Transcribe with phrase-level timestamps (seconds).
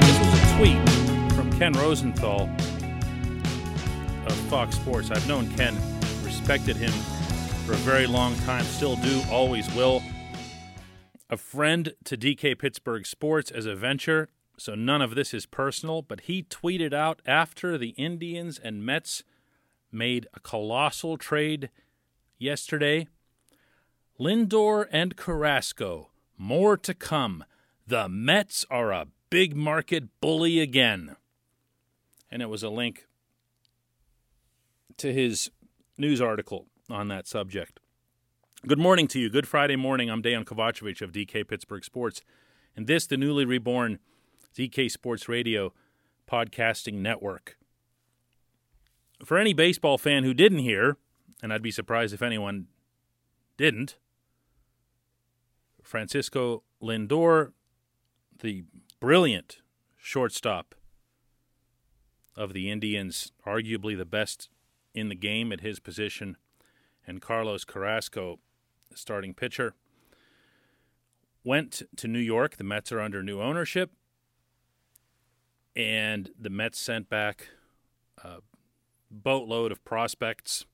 [0.00, 0.78] This was a tweet
[1.34, 2.48] from Ken Rosenthal
[4.26, 5.10] of Fox Sports.
[5.10, 5.76] I've known Ken,
[6.24, 6.90] respected him
[7.64, 10.02] for a very long time, still do, always will.
[11.30, 16.00] A friend to DK Pittsburgh Sports as a venture, so none of this is personal,
[16.00, 19.22] but he tweeted out after the Indians and Mets
[19.92, 21.68] made a colossal trade
[22.38, 23.08] yesterday.
[24.18, 27.44] Lindor and Carrasco, more to come.
[27.86, 31.16] The Mets are a big market bully again.
[32.30, 33.06] And it was a link
[34.96, 35.50] to his
[35.98, 37.80] news article on that subject.
[38.66, 39.30] Good morning to you.
[39.30, 40.10] Good Friday morning.
[40.10, 42.22] I'm Dejan Kovacevic of DK Pittsburgh Sports,
[42.74, 44.00] and this, the newly reborn
[44.52, 45.72] DK Sports Radio
[46.28, 47.56] podcasting network.
[49.24, 50.96] For any baseball fan who didn't hear,
[51.40, 52.66] and I'd be surprised if anyone
[53.56, 53.96] didn't,
[55.80, 57.52] Francisco Lindor,
[58.40, 58.64] the
[58.98, 59.58] brilliant
[59.96, 60.74] shortstop
[62.34, 64.48] of the Indians, arguably the best
[64.94, 66.36] in the game at his position,
[67.06, 68.40] and Carlos Carrasco,
[68.94, 69.74] starting pitcher,
[71.44, 72.56] went to New York.
[72.56, 73.90] The Mets are under new ownership,
[75.74, 77.48] and the Mets sent back
[78.22, 78.38] a
[79.10, 80.66] boatload of prospects.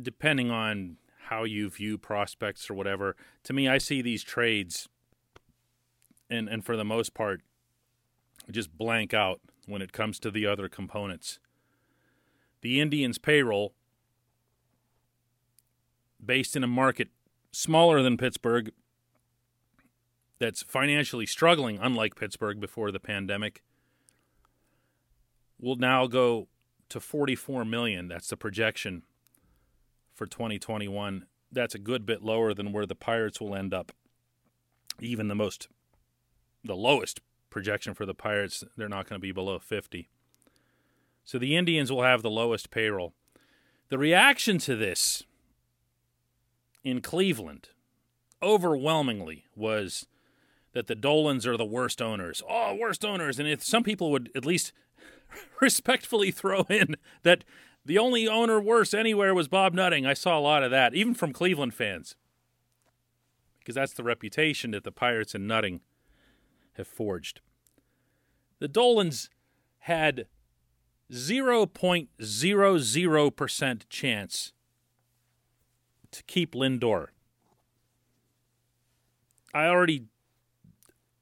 [0.00, 0.96] Depending on
[1.26, 4.88] how you view prospects or whatever, to me, I see these trades,
[6.30, 7.42] and, and for the most part,
[8.50, 11.38] just blank out when it comes to the other components.
[12.62, 13.74] The Indians' payroll,
[16.24, 17.08] based in a market
[17.52, 18.72] smaller than Pittsburgh,
[20.38, 23.62] that's financially struggling, unlike Pittsburgh before the pandemic,
[25.60, 26.48] will now go
[26.88, 28.08] to 44 million.
[28.08, 29.02] That's the projection
[30.12, 31.26] for 2021.
[31.50, 33.92] That's a good bit lower than where the Pirates will end up.
[35.00, 35.68] Even the most,
[36.64, 40.08] the lowest projection for the Pirates, they're not going to be below 50.
[41.24, 43.14] So the Indians will have the lowest payroll.
[43.90, 45.22] The reaction to this
[46.84, 47.70] in Cleveland
[48.42, 50.06] overwhelmingly was
[50.72, 52.42] that the Dolans are the worst owners.
[52.48, 53.38] Oh, worst owners.
[53.38, 54.72] And if some people would at least
[55.60, 57.44] respectfully throw in that
[57.84, 60.06] the only owner worse anywhere was Bob Nutting.
[60.06, 62.14] I saw a lot of that, even from Cleveland fans.
[63.58, 65.80] Because that's the reputation that the Pirates and Nutting
[66.74, 67.40] have forged.
[68.60, 69.30] The Dolans
[69.80, 70.26] had
[71.10, 74.52] 0.00% chance
[76.12, 77.08] to keep Lindor.
[79.52, 80.04] I already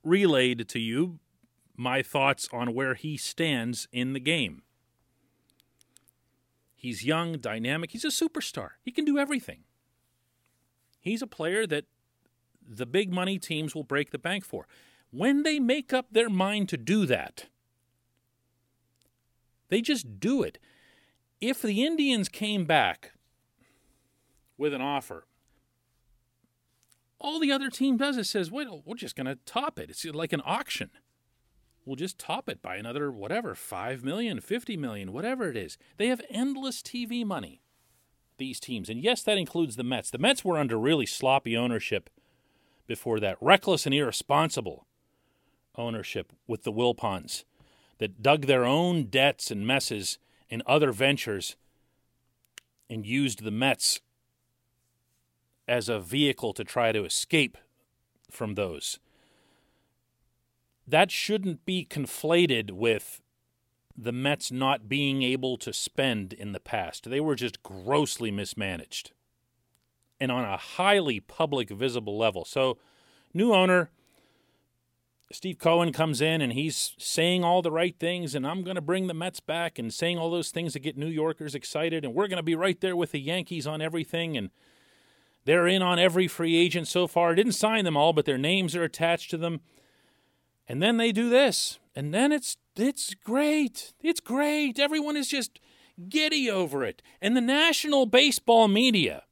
[0.05, 1.19] relayed to you
[1.77, 4.63] my thoughts on where he stands in the game.
[6.75, 8.71] He's young, dynamic, he's a superstar.
[8.83, 9.65] He can do everything.
[11.01, 11.87] He's a player that
[12.67, 14.67] the big money teams will break the bank for.
[15.11, 17.47] When they make up their mind to do that,
[19.69, 20.59] they just do it.
[21.41, 23.13] If the Indians came back
[24.61, 25.25] with an offer,
[27.19, 29.91] all the other team does is says, wait, we're just going to top it.
[29.91, 30.91] It's like an auction.
[31.85, 36.09] We'll just top it by another whatever, 5 million, 50 million, whatever it is." They
[36.09, 37.63] have endless TV money.
[38.37, 38.89] These teams.
[38.89, 40.11] And yes, that includes the Mets.
[40.11, 42.09] The Mets were under really sloppy ownership
[42.87, 44.87] before that, reckless and irresponsible
[45.77, 47.45] ownership with the Wilpons
[47.99, 50.19] that dug their own debts and messes
[50.49, 51.57] in other ventures
[52.89, 54.01] and used the Mets
[55.71, 57.57] as a vehicle to try to escape
[58.29, 58.99] from those.
[60.87, 63.21] That shouldn't be conflated with
[63.97, 67.09] the Mets not being able to spend in the past.
[67.09, 69.13] They were just grossly mismanaged
[70.19, 72.45] and on a highly public, visible level.
[72.45, 72.79] So,
[73.33, 73.91] new owner,
[75.31, 78.81] Steve Cohen comes in and he's saying all the right things, and I'm going to
[78.81, 82.13] bring the Mets back and saying all those things that get New Yorkers excited, and
[82.13, 84.37] we're going to be right there with the Yankees on everything.
[84.37, 84.51] And
[85.45, 87.35] They're in on every free agent so far.
[87.35, 89.61] Didn't sign them all, but their names are attached to them.
[90.69, 91.79] And then they do this.
[91.95, 93.93] And then it's it's great.
[94.03, 94.79] It's great.
[94.79, 95.61] Everyone is just
[96.09, 97.03] giddy over it.
[97.21, 99.25] And the national baseball media,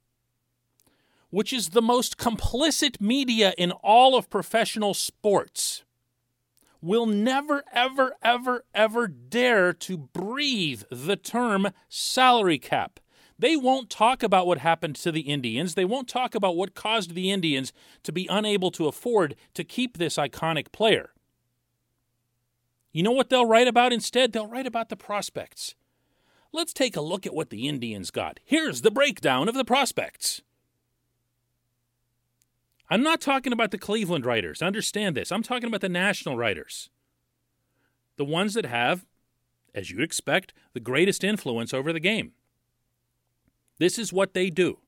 [1.29, 5.83] which is the most complicit media in all of professional sports,
[6.81, 12.99] will never, ever, ever, ever dare to breathe the term salary cap.
[13.39, 15.75] They won't talk about what happened to the Indians.
[15.75, 17.71] They won't talk about what caused the Indians
[18.03, 21.11] to be unable to afford to keep this iconic player.
[22.91, 24.33] You know what they'll write about instead?
[24.33, 25.75] They'll write about the prospects.
[26.51, 28.41] Let's take a look at what the Indians got.
[28.43, 30.41] Here's the breakdown of the prospects.
[32.89, 34.61] I'm not talking about the Cleveland writers.
[34.61, 35.31] Understand this.
[35.31, 36.89] I'm talking about the national writers.
[38.17, 39.05] The ones that have,
[39.73, 42.33] as you'd expect, the greatest influence over the game.
[43.79, 44.79] This is what they do.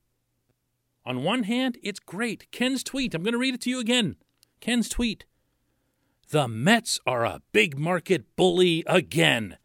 [1.04, 2.50] On one hand, it's great.
[2.52, 4.16] Ken's tweet, I'm going to read it to you again.
[4.60, 5.24] Ken's tweet.
[6.30, 9.56] The Mets are a big market bully again.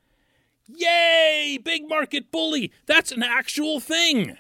[0.66, 1.60] Yay!
[1.64, 2.72] Big market bully!
[2.88, 4.38] That's an actual thing.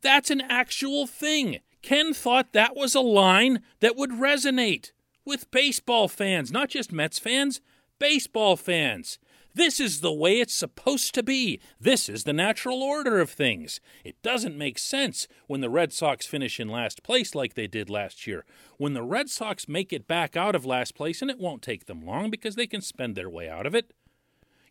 [0.00, 1.60] That's an actual thing.
[1.82, 4.92] Ken thought that was a line that would resonate
[5.24, 7.60] with baseball fans, not just Mets fans,
[7.98, 9.18] baseball fans.
[9.56, 11.60] This is the way it's supposed to be.
[11.80, 13.80] This is the natural order of things.
[14.02, 17.88] It doesn't make sense when the Red Sox finish in last place like they did
[17.88, 18.44] last year.
[18.78, 21.86] When the Red Sox make it back out of last place, and it won't take
[21.86, 23.92] them long because they can spend their way out of it,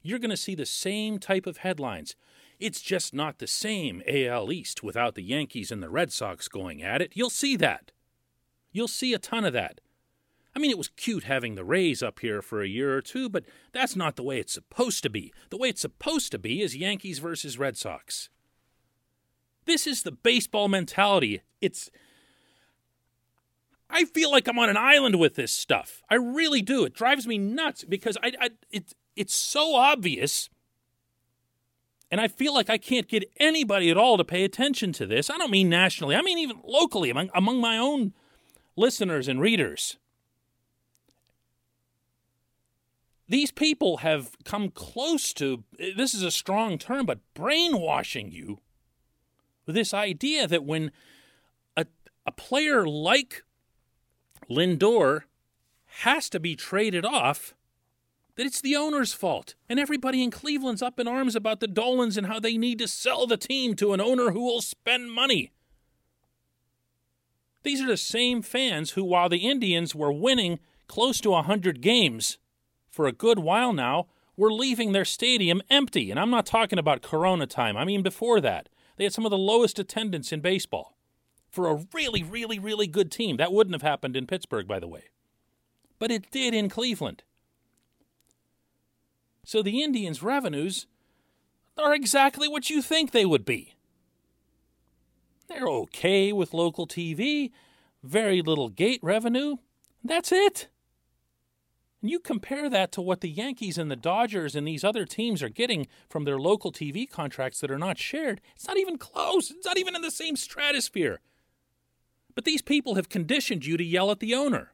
[0.01, 2.17] you're going to see the same type of headlines.
[2.59, 6.83] It's just not the same AL East without the Yankees and the Red Sox going
[6.83, 7.13] at it.
[7.15, 7.93] You'll see that.
[8.73, 9.79] You'll see a ton of that.
[10.55, 13.27] I mean, it was cute having the Rays up here for a year or two,
[13.27, 15.33] but that's not the way it's supposed to be.
[15.49, 18.29] The way it's supposed to be is Yankees versus Red Sox.
[19.65, 21.41] This is the baseball mentality.
[21.61, 21.89] It's.
[23.89, 26.01] I feel like I'm on an island with this stuff.
[26.09, 26.83] I really do.
[26.83, 30.49] It drives me nuts because I, I it, it's so obvious.
[32.11, 35.31] And I feel like I can't get anybody at all to pay attention to this.
[35.31, 38.13] I don't mean nationally, I mean even locally among, among my own
[38.75, 39.97] listeners and readers.
[43.33, 45.63] These people have come close to
[45.97, 48.59] this is a strong term, but brainwashing you
[49.65, 50.91] with this idea that when
[51.75, 51.87] a,
[52.27, 53.43] a player like
[54.47, 55.21] Lindor
[56.03, 57.55] has to be traded off,
[58.35, 59.55] that it's the owner's fault.
[59.67, 62.87] And everybody in Cleveland's up in arms about the Dolans and how they need to
[62.87, 65.51] sell the team to an owner who will spend money.
[67.63, 72.37] These are the same fans who, while the Indians were winning close to 100 games,
[72.93, 74.05] for a good while now
[74.37, 76.11] were leaving their stadium empty.
[76.11, 78.69] And I'm not talking about Corona time, I mean before that.
[78.95, 80.95] They had some of the lowest attendance in baseball
[81.49, 83.37] for a really, really, really good team.
[83.37, 85.05] That wouldn't have happened in Pittsburgh, by the way.
[85.97, 87.23] But it did in Cleveland.
[89.43, 90.85] So the Indians' revenues
[91.75, 93.73] are exactly what you think they would be.
[95.47, 97.51] They're okay with local TV,
[98.03, 99.57] very little gate revenue.
[100.03, 100.67] That's it.
[102.03, 105.41] And you compare that to what the Yankees and the Dodgers and these other teams
[105.41, 109.49] are getting from their local TV contracts that are not shared, it's not even close.
[109.49, 111.21] It's not even in the same stratosphere.
[112.35, 114.73] But these people have conditioned you to yell at the owner.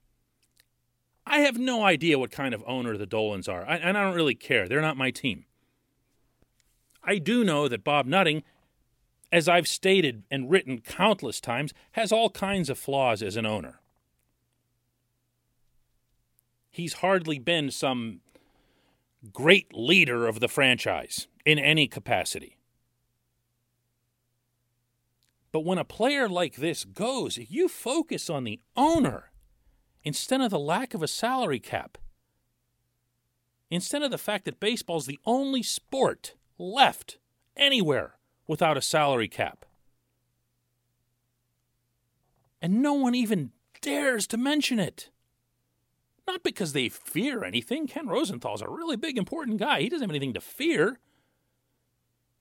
[1.24, 4.34] I have no idea what kind of owner the Dolans are, and I don't really
[4.34, 4.68] care.
[4.68, 5.46] They're not my team.
[7.04, 8.42] I do know that Bob Nutting,
[9.32, 13.82] as I've stated and written countless times, has all kinds of flaws as an owner
[16.72, 18.22] he's hardly been some
[19.34, 22.58] great leader of the franchise in any capacity.
[25.52, 29.32] But when a player like this goes, you focus on the owner
[30.04, 31.98] instead of the lack of a salary cap.
[33.72, 37.18] Instead of the fact that baseball's the only sport left
[37.58, 39.66] anywhere without a salary cap.
[42.62, 45.10] And no one even dares to mention it.
[46.30, 47.88] Not because they fear anything.
[47.88, 49.82] Ken Rosenthal's a really big, important guy.
[49.82, 51.00] He doesn't have anything to fear.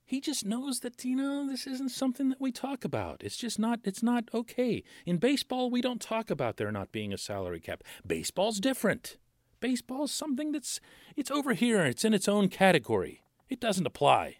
[0.05, 3.23] He just knows that, you know, this isn't something that we talk about.
[3.23, 4.83] It's just not, it's not okay.
[5.07, 7.81] In baseball, we don't talk about there not being a salary cap.
[8.05, 9.17] Baseball's different.
[9.59, 10.79] Baseball's something that's,
[11.15, 11.83] it's over here.
[11.83, 13.23] It's in its own category.
[13.49, 14.37] It doesn't apply.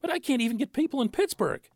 [0.00, 1.68] But I can't even get people in Pittsburgh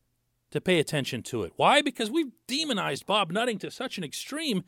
[0.51, 1.53] to pay attention to it.
[1.57, 1.83] Why?
[1.83, 4.65] Because we've demonized Bob Nutting to such an extreme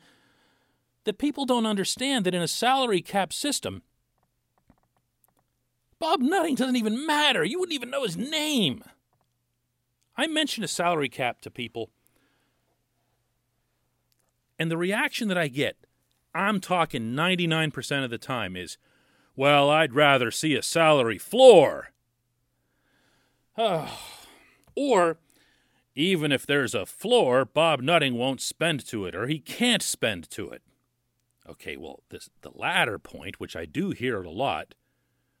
[1.05, 3.81] that people don't understand that in a salary cap system,
[5.99, 7.43] Bob Nutting doesn't even matter.
[7.43, 8.83] You wouldn't even know his name.
[10.15, 11.91] I mention a salary cap to people,
[14.59, 15.77] and the reaction that I get,
[16.35, 18.77] I'm talking 99% of the time, is,
[19.37, 21.91] well, I'd rather see a salary floor.
[24.75, 25.17] or,
[25.95, 30.29] even if there's a floor, Bob Nutting won't spend to it, or he can't spend
[30.31, 30.61] to it.
[31.47, 34.75] Okay, well, this, the latter point, which I do hear a lot,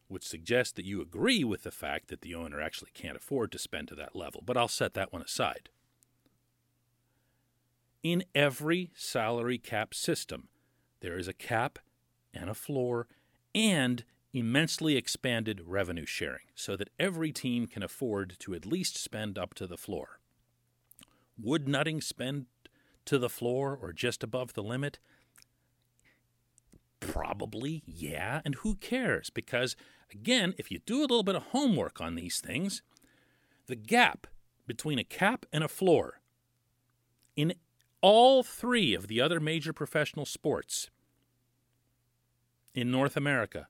[0.09, 3.59] would suggest that you agree with the fact that the owner actually can't afford to
[3.59, 5.69] spend to that level, but I'll set that one aside.
[8.01, 10.47] In every salary cap system,
[11.01, 11.79] there is a cap
[12.33, 13.07] and a floor
[13.53, 14.03] and
[14.33, 19.53] immensely expanded revenue sharing so that every team can afford to at least spend up
[19.55, 20.19] to the floor.
[21.41, 22.45] Would Nutting spend
[23.05, 24.99] to the floor or just above the limit?
[26.99, 28.41] Probably, yeah.
[28.43, 29.29] And who cares?
[29.29, 29.75] Because,
[30.11, 32.81] again, if you do a little bit of homework on these things,
[33.67, 34.27] the gap
[34.67, 36.21] between a cap and a floor
[37.35, 37.53] in
[38.01, 40.89] all three of the other major professional sports
[42.73, 43.67] in North America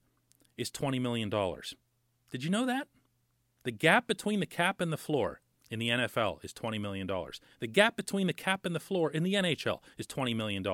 [0.58, 1.30] is $20 million.
[1.30, 2.88] Did you know that?
[3.64, 7.08] The gap between the cap and the floor in the NFL is $20 million.
[7.60, 10.66] The gap between the cap and the floor in the NHL is $20 million.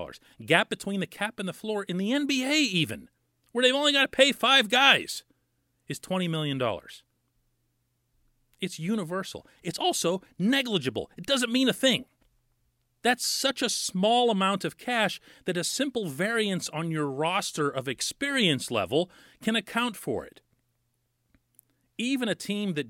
[0.46, 3.10] Gap between the cap and the floor in the NBA, even,
[3.52, 5.24] where they've only got to pay five guys,
[5.88, 6.62] is $20 million.
[8.62, 9.46] It's universal.
[9.64, 11.12] It's also negligible.
[11.18, 12.06] It doesn't mean a thing.
[13.04, 17.88] That's such a small amount of cash that a simple variance on your roster of
[17.88, 19.12] experience level
[19.44, 20.42] can account for it.
[22.00, 22.88] Even a team that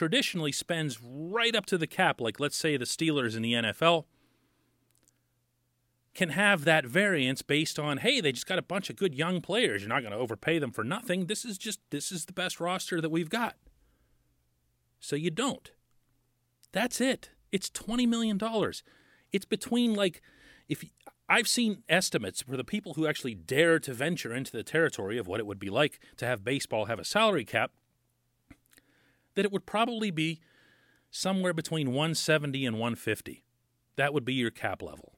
[0.00, 4.06] traditionally spends right up to the cap, like let's say the Steelers in the NFL,
[6.14, 9.42] can have that variance based on, hey, they just got a bunch of good young
[9.42, 9.82] players.
[9.82, 11.26] You're not going to overpay them for nothing.
[11.26, 13.56] This is just, this is the best roster that we've got.
[15.00, 15.70] So you don't.
[16.72, 17.28] That's it.
[17.52, 18.40] It's $20 million.
[19.32, 20.22] It's between like,
[20.66, 20.82] if
[21.28, 25.28] I've seen estimates for the people who actually dare to venture into the territory of
[25.28, 27.72] what it would be like to have baseball have a salary cap
[29.34, 30.40] that it would probably be
[31.10, 33.44] somewhere between 170 and 150.
[33.96, 35.14] That would be your cap level.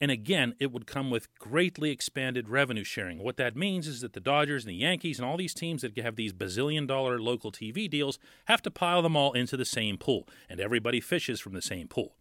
[0.00, 3.18] And again, it would come with greatly expanded revenue sharing.
[3.18, 5.98] What that means is that the Dodgers and the Yankees and all these teams that
[5.98, 9.98] have these bazillion dollar local TV deals have to pile them all into the same
[9.98, 12.14] pool, and everybody fishes from the same pool.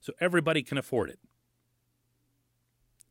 [0.00, 1.20] So everybody can afford it.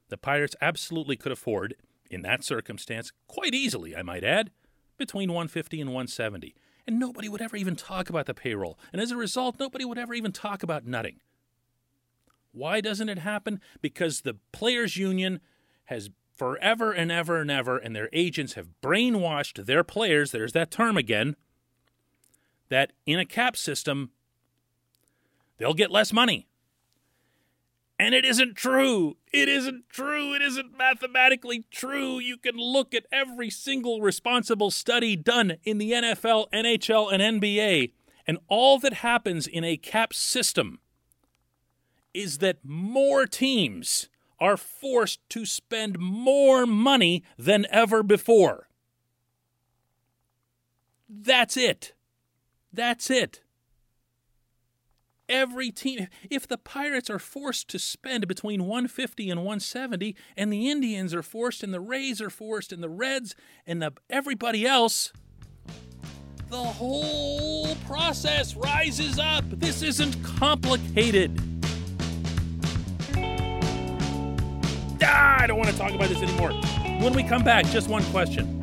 [0.10, 1.76] The Pirates absolutely could afford,
[2.10, 4.52] in that circumstance, quite easily, I might add,
[4.98, 6.56] between 150 and 170
[6.88, 8.80] and nobody would ever even talk about the payroll.
[8.94, 11.20] And as a result, nobody would ever even talk about nutting.
[12.54, 13.60] Why doesn't it happen?
[13.82, 15.42] Because the players' union
[15.86, 20.72] has forever and ever and ever, and their agents have brainwashed their players, there's that
[20.72, 21.36] term again,
[22.70, 24.12] that in a cap system,
[25.58, 26.48] they'll get less money.
[28.00, 29.18] And it isn't true.
[29.34, 30.36] It isn't true.
[30.36, 32.20] It isn't mathematically true.
[32.20, 37.92] You can look at every single responsible study done in the NFL, NHL, and NBA,
[38.28, 40.80] and all that happens in a cap system
[42.14, 48.70] is that more teams are forced to spend more money than ever before.
[51.10, 51.94] That's it.
[52.72, 53.42] That's it
[55.30, 60.70] every team if the pirates are forced to spend between 150 and 170 and the
[60.70, 65.12] indians are forced and the rays are forced and the reds and the, everybody else
[66.50, 69.44] the whole process rises up.
[69.50, 71.38] This isn't complicated.
[75.04, 76.52] Ah, i don't want to talk about this anymore.
[77.02, 78.62] When we come back just one question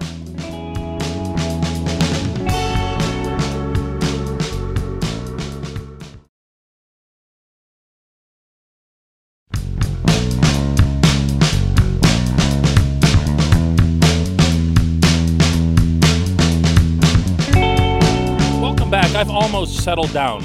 [19.25, 20.43] I've almost settled down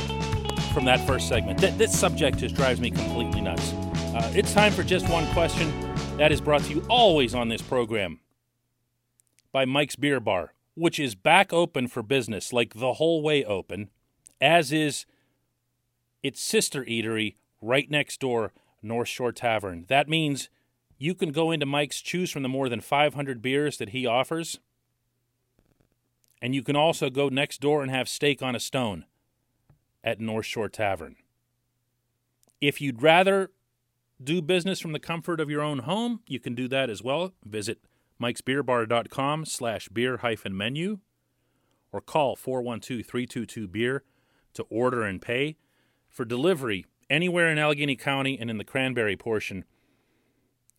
[0.73, 1.59] from that first segment.
[1.59, 3.73] Th- this subject just drives me completely nuts.
[3.73, 5.69] Uh, it's time for just one question.
[6.15, 8.21] That is brought to you always on this program
[9.51, 13.89] by Mike's Beer Bar, which is back open for business, like the whole way open,
[14.39, 15.05] as is
[16.23, 19.87] its sister eatery right next door, North Shore Tavern.
[19.89, 20.49] That means
[20.97, 24.57] you can go into Mike's, choose from the more than 500 beers that he offers
[26.41, 29.05] and you can also go next door and have steak on a stone
[30.03, 31.15] at North Shore Tavern.
[32.61, 33.51] If you'd rather
[34.21, 37.33] do business from the comfort of your own home, you can do that as well.
[37.45, 37.79] Visit
[38.21, 40.99] mikesbeerbar.com slash beer hyphen menu
[41.91, 44.03] or call 412-322-BEER
[44.53, 45.57] to order and pay
[46.09, 49.63] for delivery anywhere in Allegheny County and in the Cranberry portion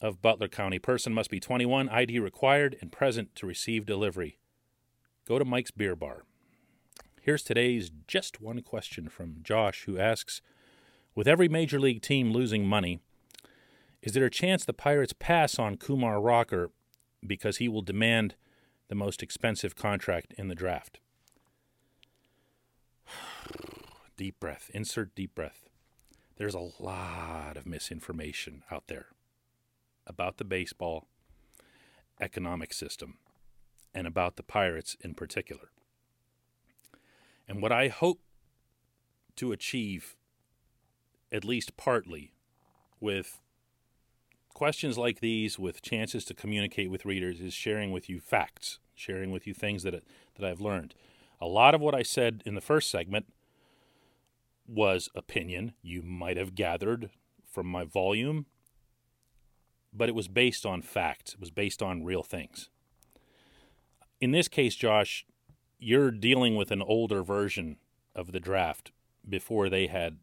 [0.00, 0.78] of Butler County.
[0.78, 4.38] Person must be 21, ID required, and present to receive delivery.
[5.30, 6.24] Go to Mike's Beer Bar.
[7.22, 10.42] Here's today's just one question from Josh, who asks
[11.14, 12.98] With every major league team losing money,
[14.02, 16.72] is there a chance the Pirates pass on Kumar Rocker
[17.24, 18.34] because he will demand
[18.88, 20.98] the most expensive contract in the draft?
[24.16, 24.68] deep breath.
[24.74, 25.68] Insert deep breath.
[26.38, 29.06] There's a lot of misinformation out there
[30.08, 31.06] about the baseball
[32.20, 33.18] economic system
[33.94, 35.70] and about the Pirates in particular.
[37.48, 38.20] And what I hope
[39.36, 40.16] to achieve,
[41.32, 42.32] at least partly,
[43.00, 43.40] with
[44.54, 49.30] questions like these, with chances to communicate with readers, is sharing with you facts, sharing
[49.30, 50.94] with you things that, that I've learned.
[51.40, 53.26] A lot of what I said in the first segment
[54.66, 55.72] was opinion.
[55.82, 57.10] You might have gathered
[57.44, 58.46] from my volume
[59.92, 61.34] but it was based on facts.
[61.34, 62.68] It was based on real things.
[64.20, 65.24] In this case, Josh,
[65.78, 67.76] you're dealing with an older version
[68.14, 68.92] of the draft
[69.26, 70.18] before they had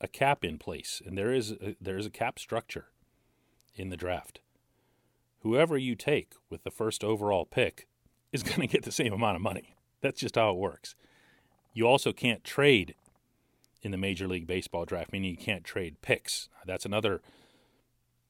[0.00, 2.86] a cap in place, and there is a, there is a cap structure
[3.76, 4.40] in the draft.
[5.42, 7.86] Whoever you take with the first overall pick
[8.32, 9.76] is going to get the same amount of money.
[10.00, 10.96] That's just how it works.
[11.72, 12.94] You also can't trade
[13.82, 16.48] in the Major League Baseball draft, meaning you can't trade picks.
[16.66, 17.22] That's another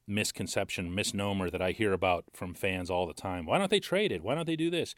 [0.09, 3.45] misconception, misnomer that I hear about from fans all the time.
[3.45, 4.23] Why don't they trade it?
[4.23, 4.95] Why don't they do this?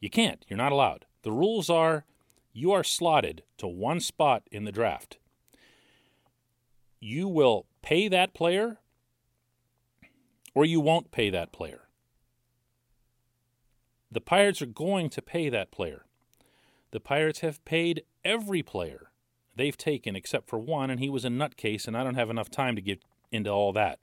[0.00, 0.44] You can't.
[0.48, 1.06] You're not allowed.
[1.22, 2.04] The rules are
[2.52, 5.18] you are slotted to one spot in the draft.
[6.98, 8.78] You will pay that player
[10.54, 11.88] or you won't pay that player.
[14.10, 16.04] The Pirates are going to pay that player.
[16.90, 19.10] The Pirates have paid every player
[19.54, 22.50] they've taken except for one, and he was a nutcase, and I don't have enough
[22.50, 24.00] time to get into all that.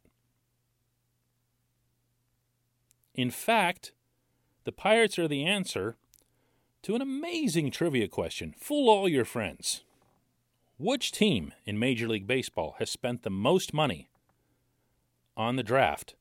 [3.17, 3.93] In fact,
[4.63, 5.97] the Pirates are the answer
[6.83, 8.53] to an amazing trivia question.
[8.59, 9.83] Fool all your friends.
[10.77, 14.07] Which team in Major League Baseball has spent the most money
[15.35, 16.13] on the draft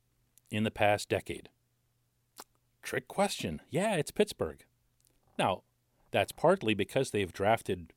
[0.51, 1.51] in the past decade?
[2.83, 3.61] Trick question.
[3.69, 4.65] Yeah, it's Pittsburgh.
[5.39, 5.65] Now,
[6.13, 7.93] that's partly because they've drafted,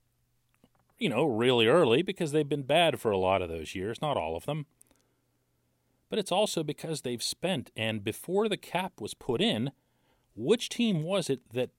[0.98, 4.18] you know, really early because they've been bad for a lot of those years, not
[4.18, 4.66] all of them
[6.10, 7.72] but it's also because they've spent.
[7.76, 9.72] And before the cap was put in,
[10.36, 11.70] which team was it that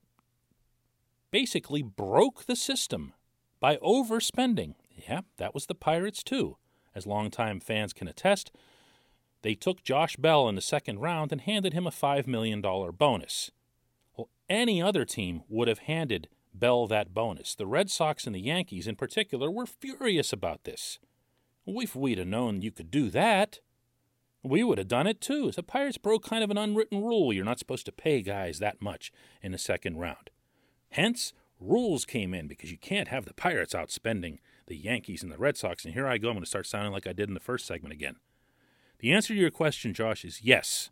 [1.31, 3.13] basically broke the system
[3.59, 4.75] by overspending?
[5.07, 6.57] Yeah, that was the Pirates, too.
[6.93, 8.51] As longtime fans can attest,
[9.41, 13.51] they took Josh Bell in the second round and handed him a $5 million bonus.
[14.15, 17.55] Well, any other team would have handed Bell that bonus.
[17.55, 20.99] The Red Sox and the Yankees, in particular, were furious about this.
[21.65, 23.59] If we'd have known you could do that,
[24.43, 25.51] we would have done it too.
[25.51, 27.31] The Pirates broke kind of an unwritten rule.
[27.31, 30.29] You're not supposed to pay guys that much in the second round.
[30.91, 35.37] Hence, rules came in because you can't have the Pirates outspending the Yankees and the
[35.37, 35.85] Red Sox.
[35.85, 36.29] And here I go.
[36.29, 38.15] I'm going to start sounding like I did in the first segment again.
[38.99, 40.89] The answer to your question, Josh, is yes.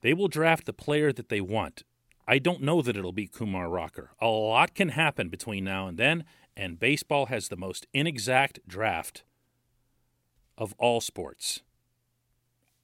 [0.00, 1.84] They will draft the player that they want.
[2.26, 4.12] I don't know that it'll be Kumar Rocker.
[4.20, 6.24] A lot can happen between now and then,
[6.56, 9.24] and baseball has the most inexact draft
[10.56, 11.62] of all sports.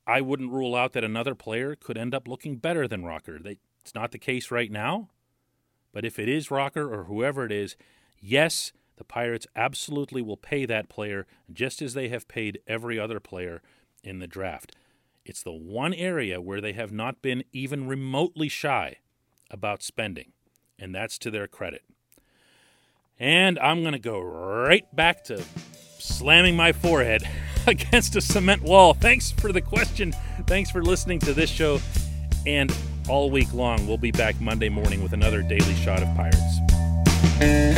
[0.08, 3.38] I wouldn't rule out that another player could end up looking better than Rocker.
[3.44, 5.10] It's not the case right now,
[5.92, 7.76] but if it is Rocker or whoever it is,
[8.18, 13.20] yes, the Pirates absolutely will pay that player just as they have paid every other
[13.20, 13.60] player
[14.02, 14.74] in the draft.
[15.26, 18.96] It's the one area where they have not been even remotely shy
[19.50, 20.32] about spending,
[20.78, 21.82] and that's to their credit.
[23.18, 25.44] And I'm going to go right back to
[25.98, 27.28] slamming my forehead
[27.82, 28.94] against a cement wall.
[28.94, 30.12] Thanks for the question.
[30.46, 31.80] Thanks for listening to this show.
[32.46, 32.74] And
[33.08, 37.77] all week long, we'll be back Monday morning with another daily shot of Pirates.